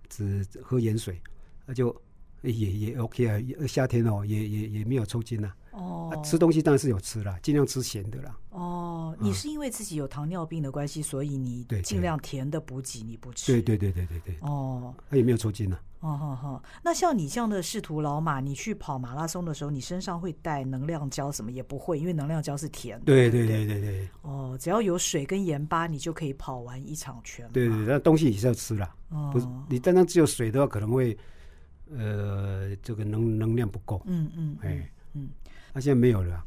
[0.09, 1.21] 只喝盐水，
[1.67, 1.95] 那就
[2.43, 3.67] 也也 OK 啊。
[3.67, 5.53] 夏天哦，也也也没有抽筋呐。
[5.73, 8.39] 哦、啊，吃东西当然是有吃啦，尽量吃咸的啦。
[8.51, 13.53] 哦，你是因为自己有糖尿病的关系，所以你尽量甜的补给你不吃。
[13.53, 14.37] 对对对对对对。
[14.41, 15.79] 哦，他也没有抽筋呐。
[16.05, 21.51] 哦好好，那像你这样的仕途老马，你去跑马拉松的时候，你身上会带能量胶什么？
[21.51, 23.07] 也不会，因为能量胶是甜的。
[23.07, 24.09] 对对对对对。
[24.21, 27.53] 哦，只要有水跟盐巴，你就可以跑完一场全马。
[27.53, 28.95] 对对，那东西也是要吃啦。
[29.09, 29.31] 哦。
[29.33, 31.17] 不是，你单单只有水的话，可能会，
[31.91, 34.03] 呃，这个能能量不够。
[34.05, 34.59] 嗯嗯。
[34.61, 34.91] 哎。
[35.15, 35.31] 嗯。
[35.73, 36.45] 他、啊、现在没有了。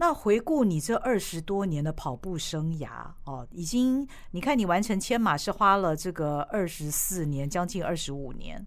[0.00, 8.66] 那回顾你这二十多年的跑步生涯哦，已经你看你完成千马是花了这个二十四年，将近二十五年。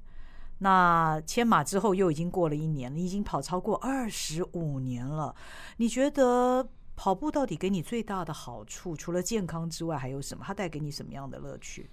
[0.59, 5.35] 那千马之后又已经过了一年，你已经跑超过二十五年了。
[5.77, 10.43] 你觉得跑步到底给你最大的好处，除了健康之外，还有什么？
[10.45, 11.89] 它带给你什么样的乐趣？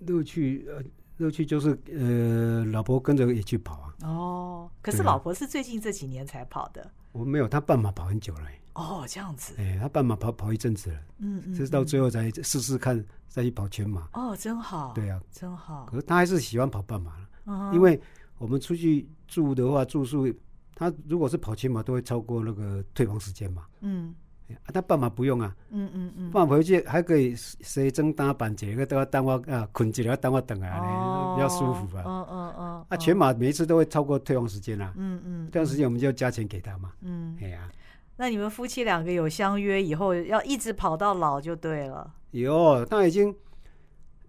[0.00, 0.82] 乐趣呃。
[1.18, 3.94] 乐趣就是，呃，老婆跟着也去跑啊。
[4.02, 6.90] 哦，可是老婆是最近这几年才跑的。
[7.12, 8.46] 我没有，他半马跑很久了。
[8.74, 9.54] 哦，这样子。
[9.58, 10.98] 哎，他半马跑跑一阵子了。
[11.18, 11.54] 嗯嗯。
[11.54, 14.08] 就是到最后才试试看，再去跑全马。
[14.14, 14.92] 哦，真好。
[14.94, 15.84] 对啊，真好。
[15.86, 18.00] 可是他还是喜欢跑半马了，因为
[18.38, 20.26] 我们出去住的话，住宿
[20.74, 23.66] 他如果是跑全马，都会超过那个退房时间嘛。
[23.80, 24.14] 嗯。
[24.64, 32.04] 啊，他半马不用啊，嗯嗯嗯，半马回去还可以洗蒸打板一个，都要等我啊，捆起来等我等啊，比较舒服啊。
[32.06, 32.86] 嗯嗯嗯。
[32.88, 34.92] 啊，全马每一次都会超过退房时间啊。
[34.96, 35.48] 嗯嗯。
[35.50, 36.92] 退房时间我们就要加钱给他嘛。
[37.02, 37.36] 嗯。
[37.40, 37.68] 哎呀，
[38.16, 42.12] 那你们夫妻两个有相约以后要一直跑到老就对了。
[42.30, 43.34] 有，他已经，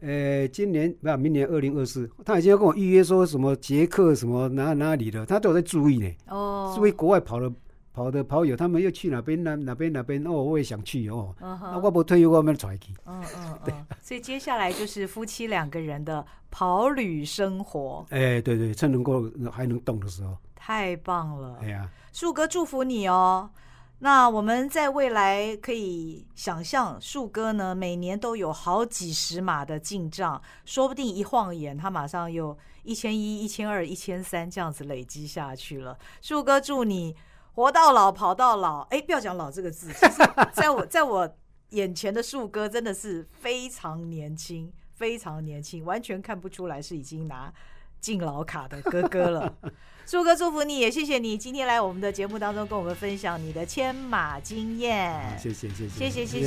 [0.02, 6.10] 呃，今年不，明年二零二四，他已经要跟我预约说什么捷克什么哪哪里的，他都有在注意呢。
[6.28, 6.74] 哦。
[6.76, 7.52] 注意国外跑的。
[7.94, 11.34] 跑的跑友，他们又去哪边哪哪边哪边哦，我也想去哦。
[11.40, 11.66] Uh huh.
[11.66, 12.92] 啊，我不退休，我们出去。
[13.06, 13.74] 嗯嗯， 对。
[14.02, 18.04] 所以接下来就是夫妻两个人的跑旅生活。
[18.10, 20.36] 哎、欸，对对，趁能够还能动的时候。
[20.56, 21.60] 太棒了。
[21.62, 23.52] 哎呀，树哥祝福你哦。
[24.00, 35.96] 那我们在未来可以想象，树哥呢每年都有好几十码的进账，说不定一晃眼，他马上又一千一、一千二、一千三这样子累积下去了。
[36.24, 37.16] 树哥祝你。
[37.54, 39.92] 活到老，跑到老，哎，不要讲“老”这个字。
[39.94, 41.36] 其实，在我 在我
[41.70, 47.54] 眼前的树哥真的是非常年轻，非常年轻，完全看不出来是已经拿
[48.00, 49.56] 敬老卡的哥哥了。
[50.06, 55.40] 树哥祝福你，也谢谢你今天来我们的节目当中跟我们分享你的牵马经验。
[55.40, 56.46] 谢谢谢谢谢谢谢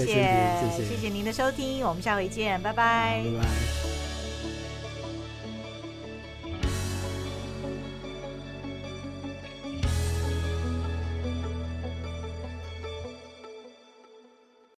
[0.76, 3.22] 谢谢谢您的收听，我们下回见，拜拜。
[3.24, 4.15] 拜拜。